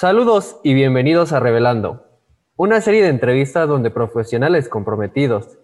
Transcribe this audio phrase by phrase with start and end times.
[0.00, 2.06] Saludos y bienvenidos a Revelando,
[2.56, 5.58] una serie de entrevistas donde profesionales comprometidos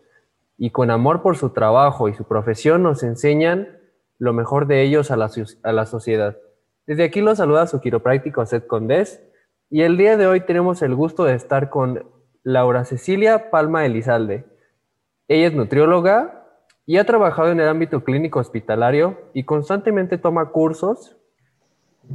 [0.58, 3.78] y con amor por su trabajo y su profesión nos enseñan
[4.18, 6.36] lo mejor de ellos a la, sociedad.
[6.86, 9.22] Desde aquí los saluda su quiropráctico Seth Condés
[9.70, 12.04] y el día de hoy tenemos el gusto de estar con
[12.42, 14.44] Laura Cecilia Palma Elizalde.
[15.28, 16.46] Ella es nutrióloga
[16.84, 21.16] y ha trabajado en el ámbito clínico hospitalario y constantemente toma cursos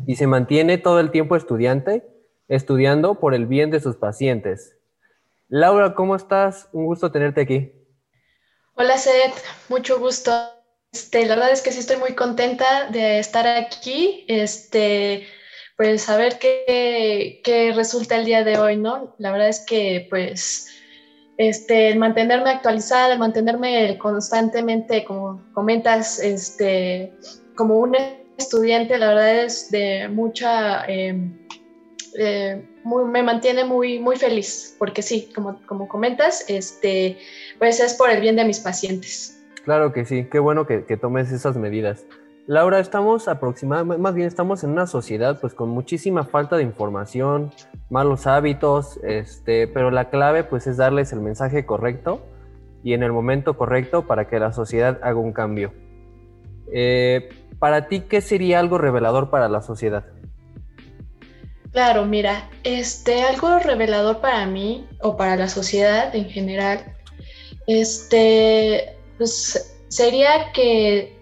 [0.06, 2.11] y se mantiene todo el tiempo estudiante,
[2.52, 4.76] estudiando por el bien de sus pacientes.
[5.48, 6.68] Laura, ¿cómo estás?
[6.74, 7.72] Un gusto tenerte aquí.
[8.76, 10.32] Hola, Seth, mucho gusto.
[10.92, 15.28] Este, la verdad es que sí estoy muy contenta de estar aquí, este,
[15.78, 19.16] pues a ver qué, qué resulta el día de hoy, ¿no?
[19.18, 20.68] La verdad es que, pues,
[21.38, 27.14] este, el mantenerme actualizada, el mantenerme constantemente, como comentas, este,
[27.56, 27.96] como un
[28.38, 30.84] estudiante, la verdad es de mucha,
[32.18, 37.18] eh, me mantiene muy, muy feliz, porque sí, como, como comentas, este,
[37.60, 39.42] pues es por el bien de mis pacientes.
[39.64, 42.06] Claro que sí, qué bueno que, tomes esas medidas.
[42.48, 47.52] Laura, estamos aproximadamente, más bien estamos en una sociedad pues con muchísima falta de información,
[47.90, 52.22] malos hábitos, este, pero la clave pues es darles el mensaje correcto
[52.84, 55.72] y en el momento correcto para que la sociedad haga un cambio.
[56.74, 60.06] Eh, para ti, ¿qué sería algo revelador para la sociedad?
[61.72, 66.96] Claro, mira, este, algo revelador para mí o para la sociedad en general,
[67.66, 71.18] este, pues sería que,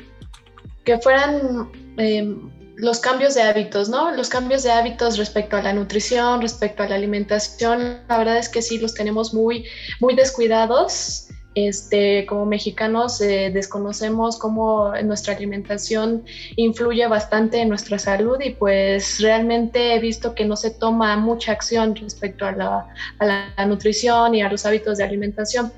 [0.86, 4.10] que fueran em, los cambios de hábitos, ¿no?
[4.12, 8.50] Los cambios de hábitos respecto a la nutrición, respecto a la alimentación, la verdad es
[8.50, 9.66] que sí los tenemos muy,
[10.00, 11.28] muy descuidados
[11.68, 16.24] este, como mexicanos eh, desconocemos cómo nuestra alimentación
[16.56, 21.52] influye bastante en nuestra salud y pues realmente he visto que no se toma mucha
[21.52, 25.72] acción respecto a la, nutrición y a los hábitos de alimentación.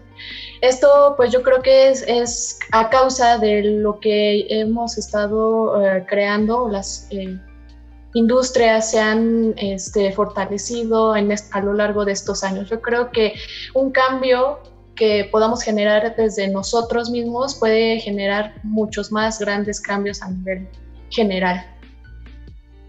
[0.61, 6.69] Esto pues yo creo que es, a causa de lo que hemos estado eh, creando,
[6.69, 7.39] las eh,
[8.13, 12.69] industrias se han este, fortalecido a lo largo de estos años.
[12.69, 13.33] Yo creo que
[13.73, 14.59] un cambio
[14.95, 20.67] que podamos generar desde nosotros mismos puede generar muchos más grandes cambios a nivel
[21.09, 21.65] general.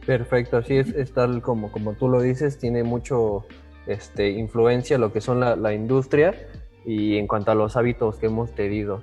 [0.06, 3.46] Perfecto, así es, tal como, como tú lo dices, tiene mucho
[3.86, 6.34] este, influencia lo que son la, industria
[6.84, 9.02] y en cuanto a los hábitos que hemos tenido.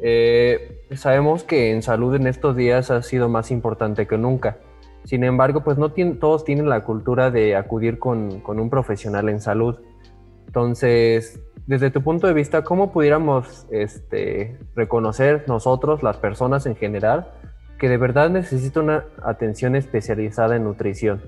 [0.00, 4.58] Eh, sabemos que en salud en estos días ha sido más importante que nunca.
[5.04, 9.40] Sin embargo, pues no todos tienen la cultura de acudir con, con un profesional en
[9.40, 9.78] salud.
[10.46, 17.30] Entonces, desde tu punto de vista, ¿cómo pudiéramos este, reconocer nosotros, las personas en general,
[17.78, 21.22] que de verdad necesita una atención especializada en nutrición?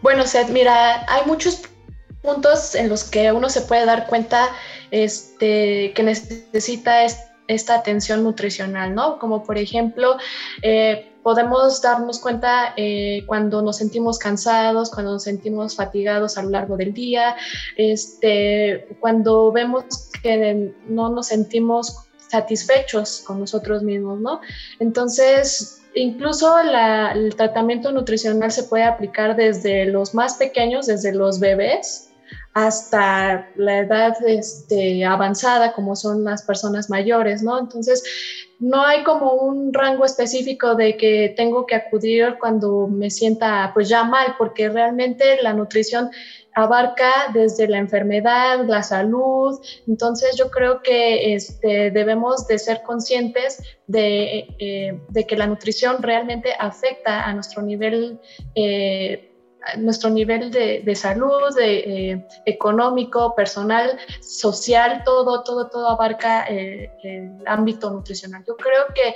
[0.00, 1.62] Bueno, Seth, mira, hay muchos
[2.22, 4.48] puntos en los que uno se puede dar cuenta
[4.92, 7.04] este, que necesita
[7.48, 9.18] esta atención nutricional, ¿no?
[9.18, 10.18] Como por ejemplo,
[10.62, 16.50] eh, podemos darnos cuenta eh, cuando nos sentimos cansados, cuando nos sentimos fatigados a lo
[16.50, 17.36] largo del día,
[17.76, 19.84] este, cuando vemos
[20.22, 24.40] que no nos sentimos satisfechos con nosotros mismos, ¿no?
[24.78, 32.10] Entonces, incluso el tratamiento nutricional se puede aplicar desde los más pequeños, desde los bebés,
[32.54, 37.58] hasta la edad este, avanzada, como son las personas mayores, ¿no?
[37.58, 38.02] Entonces,
[38.60, 43.88] no hay como un rango específico de que tengo que acudir cuando me sienta pues
[43.88, 46.10] ya mal, porque realmente la nutrición
[46.54, 53.62] abarca desde la enfermedad, la salud, entonces yo creo que este, debemos de ser conscientes
[53.86, 58.20] de, eh, de, que la nutrición realmente afecta a nuestro nivel
[58.54, 59.29] eh,
[59.78, 61.78] nuestro nivel de, salud, de,
[62.12, 68.42] eh, económico, personal, social, todo, todo, todo abarca eh, el ámbito nutricional.
[68.46, 69.14] Yo creo que,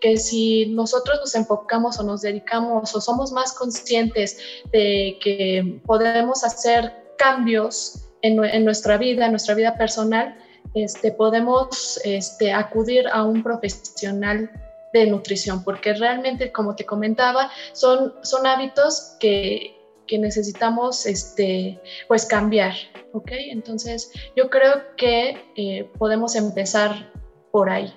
[0.00, 4.38] que si nosotros nos enfocamos o nos dedicamos o somos más conscientes
[4.72, 10.36] de que podemos hacer cambios en, en nuestra vida, en nuestra vida personal,
[10.74, 14.50] este, podemos este, acudir a un profesional
[14.92, 19.75] de nutrición, porque realmente, como te comentaba, son, son hábitos que,
[20.06, 22.72] que necesitamos este, pues cambiar,
[23.12, 23.30] ¿ok?
[23.50, 27.10] Entonces yo creo que eh, podemos empezar
[27.50, 27.92] por ahí.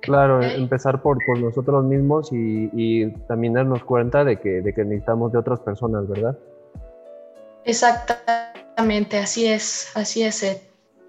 [0.00, 5.32] Claro, empezar por, por, nosotros mismos y, también darnos cuenta de que, de que necesitamos
[5.32, 6.36] de otras personas, ¿verdad?
[7.64, 10.56] Exactamente, así es, así es, Ed.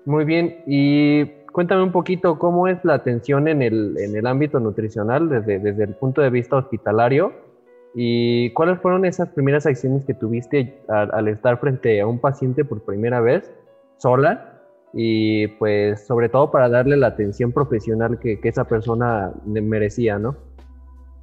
[0.05, 4.59] Muy bien, y cuéntame un poquito cómo es la atención en el, en el ámbito
[4.59, 7.46] nutricional desde, desde el punto de vista hospitalario
[7.95, 12.83] ¿Y cuáles fueron esas primeras acciones que tuviste al, estar frente a un paciente por
[12.83, 13.51] primera vez,
[13.97, 14.61] sola?
[14.93, 20.37] Y pues sobre todo para darle la atención profesional que, esa persona merecía, ¿no?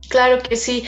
[0.09, 0.85] Claro que sí.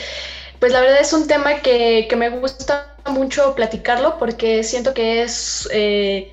[0.59, 5.69] Pues la verdad es un tema que, me gusta mucho platicarlo porque siento que es...
[5.73, 6.31] Eh,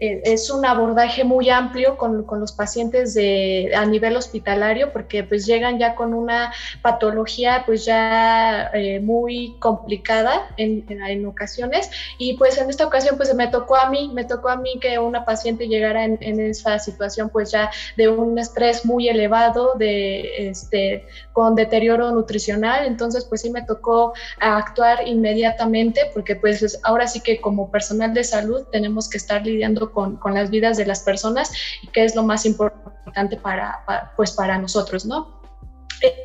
[0.00, 5.46] es un abordaje muy amplio con, con, los pacientes de, a nivel hospitalario porque pues
[5.46, 6.52] llegan ya con una
[6.82, 11.90] patología pues ya eh, muy complicada en, en, ocasiones.
[12.18, 14.98] Y pues en esta ocasión pues me tocó a mí, me tocó a mí que
[14.98, 20.48] una paciente llegara en, en esa situación pues ya de un estrés muy elevado, de
[20.48, 27.20] este, con deterioro nutricional, entonces pues sí me tocó actuar inmediatamente porque pues ahora sí
[27.20, 31.52] que como personal de salud tenemos que estar lidiando con, las vidas de las personas
[31.82, 35.40] y que es lo más importante para, pues para nosotros, ¿no?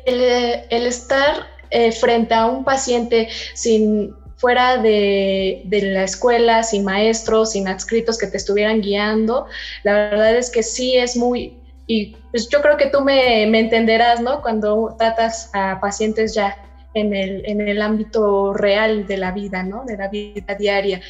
[0.04, 7.68] El, estar eh, frente a un paciente sin fuera de, la escuela, sin maestros, sin
[7.68, 9.46] adscritos que te estuvieran guiando,
[9.84, 11.56] la verdad es que sí es muy,
[11.86, 14.42] y pues yo creo que tú me, me entenderás, ¿no?
[14.42, 16.56] Cuando tratas a pacientes ya
[16.94, 19.84] en el, en el ámbito real de la vida, ¿no?
[19.84, 21.00] De la vida diaria.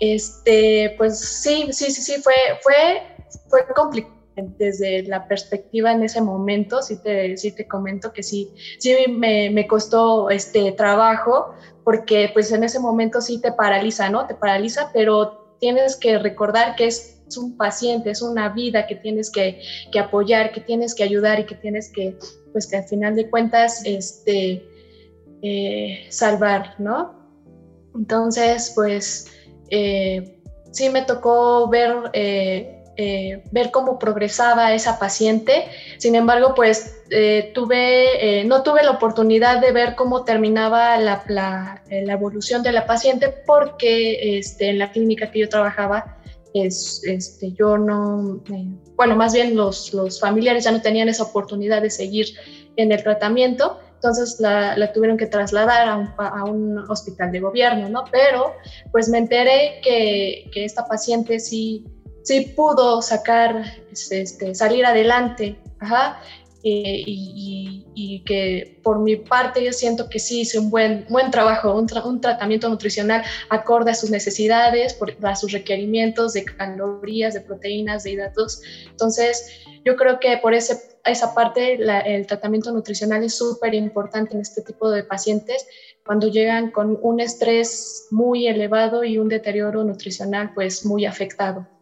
[0.00, 3.02] Este, pues sí, sí, sí, sí, fue, fue,
[3.48, 4.16] fue complicado
[4.58, 9.50] desde la perspectiva en ese momento, sí te, sí te comento que sí, sí me,
[9.50, 11.54] me, costó este trabajo,
[11.84, 14.26] porque pues en ese momento sí te paraliza, ¿no?
[14.26, 19.32] Te paraliza, pero tienes que recordar que es, un paciente, es una vida que tienes
[19.32, 19.60] que,
[19.90, 22.16] que, apoyar, que tienes que ayudar y que tienes que,
[22.52, 24.64] pues que al final de cuentas, este,
[25.42, 27.16] eh, salvar, ¿no?
[27.96, 29.26] Entonces, pues
[29.70, 30.38] eh,
[30.70, 35.66] sí me tocó ver, eh, eh, ver cómo progresaba esa paciente.
[35.98, 36.94] Sin embargo, pues
[37.54, 43.28] tuve, no tuve la oportunidad de ver cómo terminaba la, la, evolución de la paciente
[43.46, 46.18] porque este, en la clínica que yo trabajaba,
[46.52, 48.42] es, este, yo no,
[48.96, 52.28] bueno, más bien los, los familiares ya no tenían esa oportunidad de seguir
[52.76, 58.04] en el tratamiento entonces la, tuvieron que trasladar a un, hospital de gobierno, ¿no?
[58.12, 58.52] Pero
[58.92, 61.84] pues me enteré que, esta paciente sí,
[62.54, 66.20] pudo sacar, este, salir adelante, ajá,
[66.68, 71.72] eh, y, que por mi parte yo siento que sí hice un buen, buen trabajo,
[71.72, 78.02] un, un tratamiento nutricional acorde a sus necesidades, a sus requerimientos de calorías, de proteínas,
[78.02, 78.62] de hidratos.
[78.90, 84.40] Entonces, yo creo que por ese, esa parte el tratamiento nutricional es súper importante en
[84.40, 85.68] este tipo de pacientes
[86.04, 91.75] cuando llegan con un estrés muy elevado y un deterioro nutricional pues muy afectado.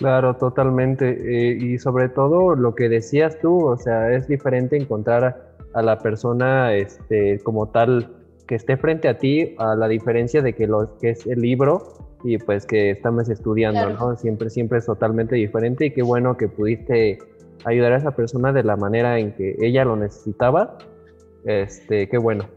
[0.00, 1.10] Claro, totalmente.
[1.10, 5.98] Eh, y sobre todo lo que decías tú, o sea, es diferente encontrar a, la
[5.98, 8.08] persona este, como tal
[8.46, 11.98] que esté frente a ti, a la diferencia de que lo que es el libro
[12.24, 14.16] y pues que estamos estudiando, ¿no?
[14.16, 17.18] Siempre, siempre es totalmente diferente y qué bueno que pudiste
[17.66, 20.78] ayudar a esa persona de la manera en que ella lo necesitaba.
[21.44, 22.48] Este, qué bueno.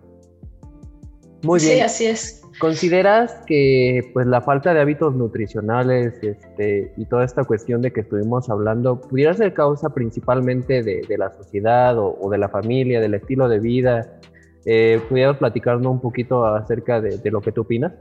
[1.44, 1.76] Muy bien.
[1.76, 2.43] Sí, así es.
[2.60, 8.02] ¿Consideras que pues la falta de hábitos nutricionales este, y toda esta cuestión de que
[8.02, 13.50] estuvimos hablando pudiera ser causa principalmente de, la sociedad o, de la familia, del estilo
[13.50, 14.20] de vida?
[14.66, 17.94] Eh, ¿Pudieras platicarnos un poquito acerca de, lo que tú opinas?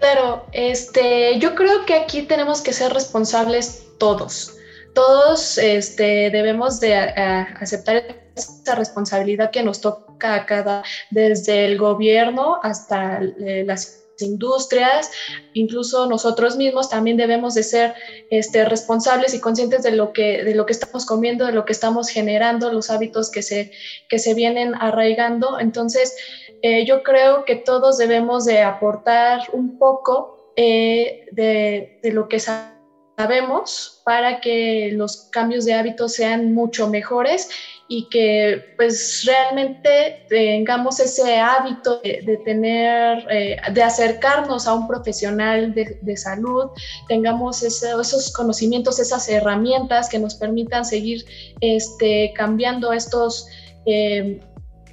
[0.00, 4.56] Claro, este, yo creo que aquí tenemos que ser responsables todos.
[4.94, 8.04] Todos este, debemos de aceptar
[8.36, 15.10] esa responsabilidad que nos toca cada, desde el gobierno hasta eh, las industrias,
[15.54, 17.94] incluso nosotros mismos también debemos de ser
[18.30, 21.72] este, responsables y conscientes de lo, que, de lo que estamos comiendo, de lo que
[21.72, 23.70] estamos generando, los hábitos que se,
[24.08, 25.58] que se vienen arraigando.
[25.60, 26.16] Entonces,
[26.62, 32.40] eh, yo creo que todos debemos de aportar un poco eh, de, de, lo que
[32.40, 37.48] sabemos para que los cambios de hábitos sean mucho mejores
[37.90, 45.72] y que pues realmente tengamos ese hábito de, tener, eh, de acercarnos a un profesional
[45.74, 46.66] de, de salud,
[47.08, 51.24] tengamos esos conocimientos, esas herramientas que nos permitan seguir
[51.60, 53.48] este, cambiando estos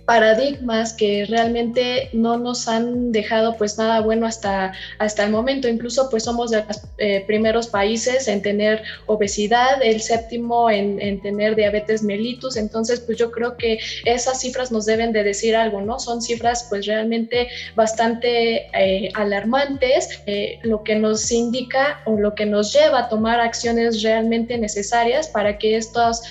[0.06, 5.68] paradigmas que realmente no nos han dejado pues nada bueno hasta, hasta el momento.
[5.68, 11.22] Incluso pues somos de los eh, primeros países en tener obesidad, el séptimo en, en,
[11.22, 12.56] tener diabetes mellitus.
[12.56, 16.00] Entonces pues yo creo que esas cifras nos deben de decir algo, ¿no?
[16.00, 22.46] Son cifras pues realmente bastante eh, alarmantes, eh, lo que nos indica o lo que
[22.46, 26.22] nos lleva a tomar acciones realmente necesarias para que estos...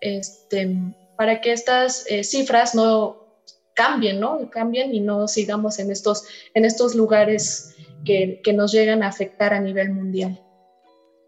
[0.00, 0.76] este,
[1.16, 3.24] para que estas eh, cifras no
[3.74, 4.50] cambien, ¿no?
[4.50, 9.52] Cambien y no sigamos en estos, en estos lugares que, que nos llegan a afectar
[9.52, 10.40] a nivel mundial.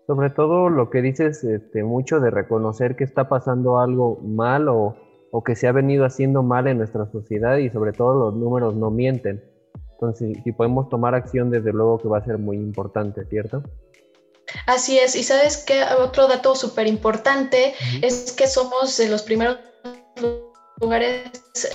[0.07, 4.97] Sobre todo lo que dices este, mucho de reconocer que está pasando algo mal o,
[5.33, 8.77] o que se ha venido haciendo mal en nuestra sociedad y sobre todo los números
[8.77, 9.43] no mienten.
[9.93, 13.63] Entonces, si podemos tomar acción, desde luego que va a ser muy importante, ¿cierto?
[14.65, 19.59] Así es, y sabes que otro dato súper importante es que somos de los primeros
[20.81, 21.31] lugares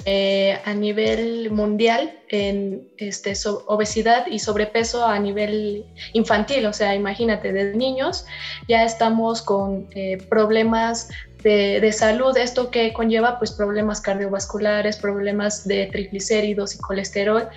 [0.06, 3.34] eh, a nivel mundial en este,
[3.66, 6.66] obesidad y sobrepeso a nivel infantil.
[6.68, 8.26] O sea, imagínate, desde niños
[8.68, 11.10] ya estamos con eh, problemas
[11.44, 17.48] de, salud, esto que conlleva pues problemas cardiovasculares, problemas de triglicéridos y colesterol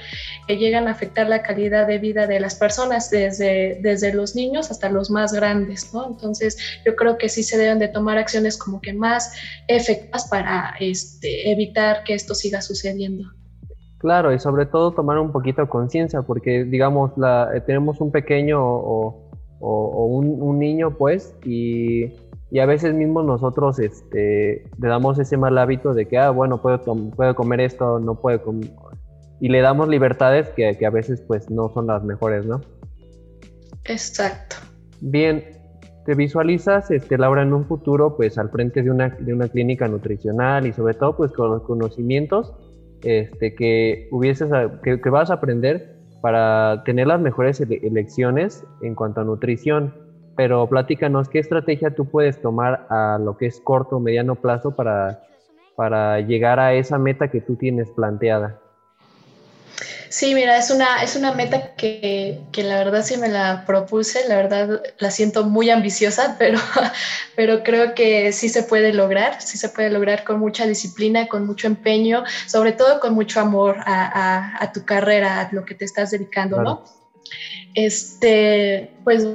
[0.47, 4.71] que llegan a afectar la calidad de vida de las personas desde, desde los niños
[4.71, 6.07] hasta los más grandes, ¿no?
[6.07, 9.33] Entonces yo creo que sí se deben de tomar acciones como que más
[9.69, 13.25] efectivas para este, evitar que esto siga sucediendo.
[14.05, 18.61] Claro, y sobre todo tomar un poquito conciencia, porque digamos, la, eh, tenemos un pequeño
[18.63, 19.21] o,
[19.61, 22.09] un, niño, pues, y
[22.55, 26.63] y a veces mismo nosotros este, le damos ese mal hábito de que, ah, bueno,
[26.63, 26.81] puedo,
[27.11, 28.71] puedo comer esto, no puedo comer.
[29.41, 32.61] Y le damos libertades que, que, a veces pues no son las mejores, ¿no?
[33.83, 34.55] Exacto.
[35.01, 35.45] Bien,
[36.07, 39.89] ¿te visualizas, este, Laura, en un futuro pues al frente de una, de una clínica
[39.89, 42.55] nutricional y sobre todo pues con los conocimientos
[43.03, 44.49] este, que, hubieses,
[44.85, 50.04] que, que vas a aprender para tener las mejores elecciones en cuanto a nutrición?
[50.37, 54.75] Pero platícanos, ¿qué estrategia tú puedes tomar a lo que es corto o mediano plazo
[54.75, 55.23] para,
[55.77, 58.61] para llegar a esa meta que tú tienes planteada?
[60.09, 64.29] Sí, mira, es una, es una meta que, que, la verdad sí me la propuse,
[64.29, 66.61] la verdad la siento muy ambiciosa, pero,
[67.35, 71.47] pero creo que sí se puede lograr, sí se puede lograr con mucha disciplina, con
[71.47, 75.75] mucho empeño, sobre todo con mucho amor a, a, a tu carrera, a lo que
[75.75, 76.85] te estás dedicando, ¿no?
[77.75, 79.27] Este, pues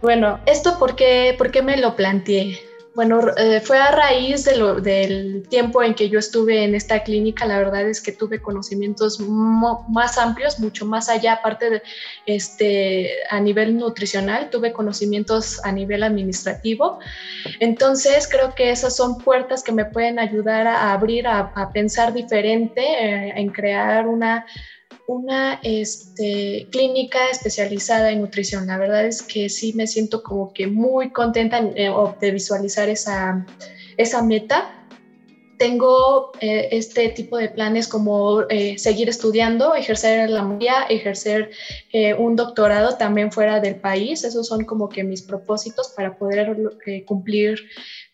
[0.00, 2.58] bueno, ¿esto por qué, por qué me lo planteé?
[2.96, 7.02] Bueno, eh, fue a raíz de lo, del tiempo en que yo estuve en esta
[7.02, 11.82] clínica, la verdad es que tuve conocimientos más amplios, mucho más allá, aparte de
[12.24, 16.98] este, a nivel nutricional, tuve conocimientos a nivel administrativo.
[17.60, 22.80] Entonces, creo que esas son puertas que me pueden ayudar a abrir, a, pensar diferente,
[22.80, 24.46] eh, en crear una
[25.06, 28.66] una este, clínica especializada en nutrición.
[28.66, 33.44] La verdad es que sí me siento como que muy contenta eh, de visualizar esa,
[33.96, 34.75] esa meta.
[35.58, 41.50] Tengo eh, este tipo de planes como eh, seguir estudiando, ejercer la maestría, ejercer
[42.18, 44.22] un doctorado también fuera del país.
[44.24, 46.56] Esos son como que mis propósitos para poder
[47.06, 47.58] cumplir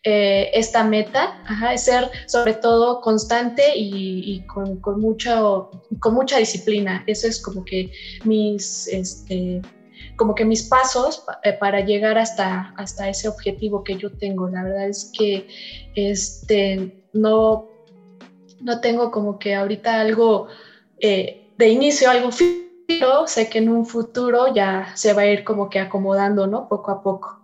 [0.05, 1.41] eh, esta meta,
[1.73, 5.71] es ser sobre todo constante y, con, con, mucho,
[6.01, 7.05] con mucha disciplina.
[7.07, 7.89] Eso es como que
[8.25, 9.61] mis, este,
[10.15, 14.49] como que mis pasos eh, para llegar hasta, hasta ese objetivo que yo tengo.
[14.49, 15.47] La verdad es que
[15.95, 17.67] este, no,
[18.61, 20.47] no tengo como que ahorita algo
[20.99, 25.43] eh, de inicio, algo fijo, sé que en un futuro ya se va a ir
[25.43, 26.67] como que acomodando, ¿no?
[26.67, 27.39] Poco a poco.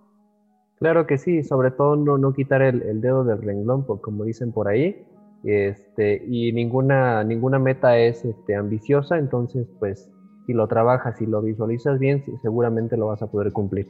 [0.79, 4.69] Claro que sí, sobre todo no, no quitar el, dedo del renglón, como dicen por
[4.69, 5.05] ahí,
[5.43, 10.09] este, y ninguna, ninguna meta es este, ambiciosa, entonces pues
[10.49, 13.87] si lo trabajas, si lo visualizas bien, seguramente lo vas a poder cumplir.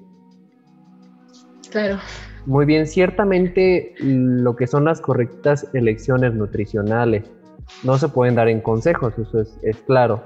[1.72, 2.00] Claro.
[2.46, 7.32] Muy bien, ciertamente lo que son las correctas elecciones nutricionales
[7.86, 10.22] no se pueden dar en consejos, eso es, es claro.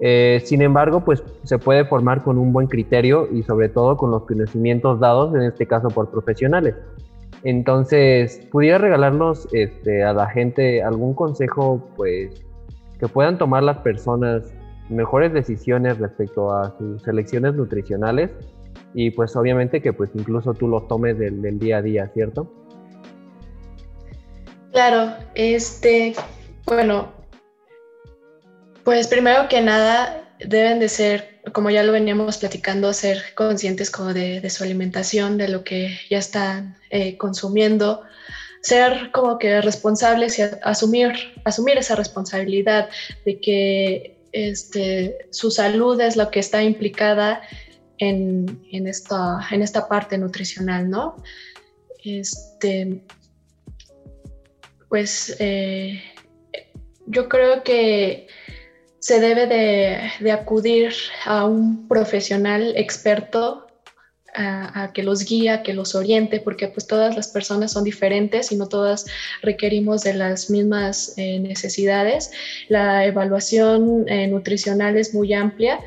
[0.00, 4.10] Eh, sin embargo, pues se puede formar con un buen criterio y sobre todo con
[4.10, 6.74] los conocimientos dados, en este caso por profesionales.
[7.44, 12.44] Entonces, ¿pudiera regalarnos este, a la gente algún consejo, pues,
[12.98, 14.52] que puedan tomar las personas
[14.92, 18.30] mejores decisiones respecto a sus elecciones nutricionales?
[18.94, 22.52] Y pues obviamente que pues incluso tú los tomes del, día a día, ¿cierto?
[24.72, 26.14] Claro, este,
[26.66, 27.12] bueno,
[28.84, 34.12] pues primero que nada deben de ser, como ya lo veníamos platicando, ser conscientes como
[34.12, 38.02] de, su alimentación, de lo que ya están eh, consumiendo,
[38.60, 41.12] ser como que responsables y asumir,
[41.44, 42.88] asumir esa responsabilidad
[43.24, 47.42] de que este, su salud es lo que está implicada
[47.98, 51.16] en, esta, en esta parte nutricional, ¿no?
[52.04, 53.04] Este,
[54.88, 56.02] pues eh,
[57.06, 58.26] yo creo que
[58.98, 60.92] se debe de, acudir
[61.24, 63.66] a un profesional experto
[64.34, 68.56] a, que los guía, que los oriente, porque pues todas las personas son diferentes y
[68.56, 69.06] no todas
[69.42, 72.30] requerimos de las mismas eh, necesidades.
[72.68, 75.78] La evaluación eh, nutricional es muy amplia.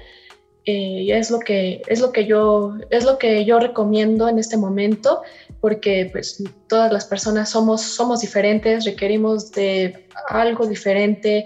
[0.67, 4.39] Eh, y es lo que es lo que yo es lo que yo recomiendo en
[4.39, 5.21] este momento
[5.61, 11.45] porque pues todas las personas somos somos diferentes requerimos de algo diferente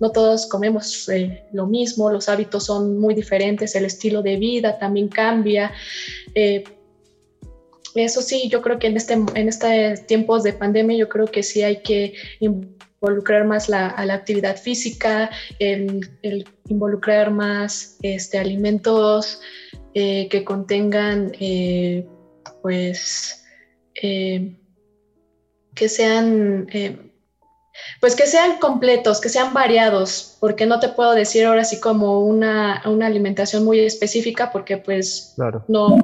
[0.00, 4.78] no todos comemos eh, lo mismo, los hábitos son muy diferentes, el estilo de vida
[4.78, 5.72] también cambia.
[6.34, 6.64] Eh,
[7.94, 9.70] eso sí, yo creo que en este en estos
[10.06, 14.56] tiempos de pandemia, yo creo que sí hay que involucrar más la, a la actividad
[14.56, 16.10] física, el,
[16.68, 19.40] involucrar más este, alimentos
[19.94, 21.32] eh, que contengan,
[22.62, 23.44] pues,
[23.94, 26.66] que sean
[28.00, 32.20] pues que sean completos, que sean variados, porque no te puedo decir ahora sí como
[32.20, 35.34] una, alimentación muy específica, porque pues
[35.68, 35.98] no,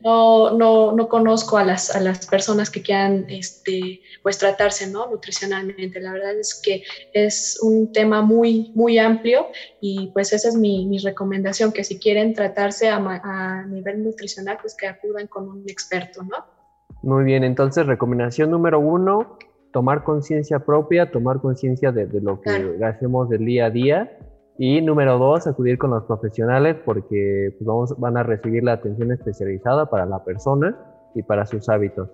[0.00, 5.10] no, no, conozco a las, a las personas que quieran este, pues tratarse ¿no?
[5.10, 6.00] nutricionalmente.
[6.00, 9.48] La verdad es que es un tema muy, muy amplio
[9.80, 14.58] y pues esa es mi, mi recomendación, que si quieren tratarse a, a nivel nutricional,
[14.60, 16.56] pues que acudan con un experto, ¿no?
[17.02, 19.38] Muy bien, entonces recomendación número uno,
[19.76, 24.18] tomar conciencia propia, tomar conciencia de, lo que hacemos del día a día.
[24.56, 29.12] Y número dos, acudir con los profesionales porque pues, vamos, van a recibir la atención
[29.12, 30.74] especializada para la persona
[31.14, 32.08] y para sus hábitos.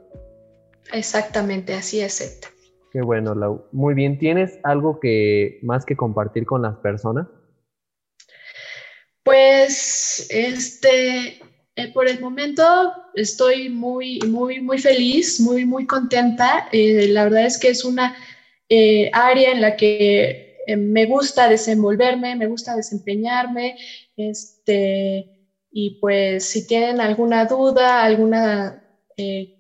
[0.93, 2.21] Exactamente, así es.
[2.21, 2.49] Ed.
[2.91, 3.67] Qué bueno, Lau.
[3.71, 7.29] Muy bien, ¿tienes algo que más que compartir con las personas?
[9.23, 11.41] Pues, este,
[11.75, 12.63] eh, por el momento
[13.15, 16.69] estoy muy, muy, muy feliz, muy, muy contenta.
[16.71, 18.15] Eh, la verdad es que es una
[18.69, 23.77] eh, área en la que me gusta desenvolverme, me gusta desempeñarme.
[24.17, 28.79] Este, y pues si tienen alguna duda, alguna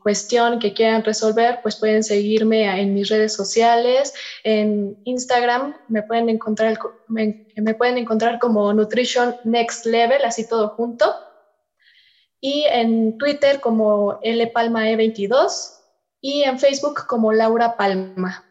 [0.02, 4.12] cuestión que quieran resolver, pues pueden seguirme en mis redes sociales.
[4.42, 6.78] En Instagram me pueden encontrar,
[7.08, 11.14] me pueden encontrar como Nutrition Next Level, así todo junto
[12.42, 15.78] y en Twitter como lpalmae22
[16.20, 18.44] y en Facebook como Laura Palma.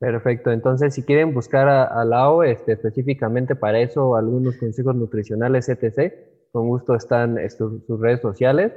[0.00, 5.68] Perfecto, entonces si quieren buscar a, a Lau este, específicamente para eso, algunos consejos nutricionales,
[5.68, 6.12] etc.,
[6.52, 8.72] con gusto están sus redes sociales.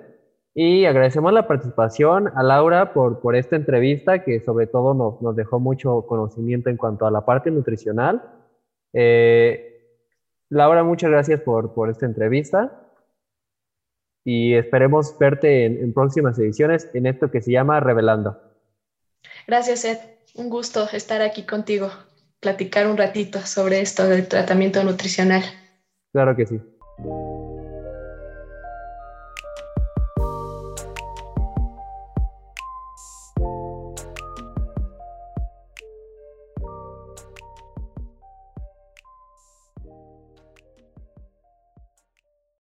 [0.53, 5.35] Y agradecemos la participación a Laura por, por esta entrevista que sobre todo nos, nos
[5.35, 8.21] dejó mucho conocimiento en cuanto a la parte nutricional.
[8.93, 9.87] Eh,
[10.49, 12.82] Laura, muchas gracias por, por esta entrevista
[14.25, 18.39] y esperemos verte en, próximas ediciones en esto que se llama Revelando.
[19.47, 19.97] Gracias, Ed.
[20.35, 21.89] Un gusto estar aquí contigo,
[22.39, 25.43] platicar un ratito sobre esto del tratamiento nutricional.
[26.11, 26.59] Claro que sí.